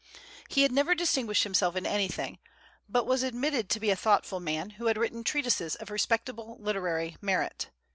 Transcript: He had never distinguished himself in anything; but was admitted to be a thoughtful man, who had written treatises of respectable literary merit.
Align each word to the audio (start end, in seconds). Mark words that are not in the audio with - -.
He 0.49 0.63
had 0.63 0.71
never 0.71 0.95
distinguished 0.95 1.43
himself 1.43 1.75
in 1.75 1.85
anything; 1.85 2.39
but 2.89 3.05
was 3.05 3.21
admitted 3.21 3.69
to 3.69 3.79
be 3.79 3.91
a 3.91 3.95
thoughtful 3.95 4.39
man, 4.39 4.71
who 4.71 4.87
had 4.87 4.97
written 4.97 5.23
treatises 5.23 5.75
of 5.75 5.91
respectable 5.91 6.57
literary 6.59 7.17
merit. 7.21 7.69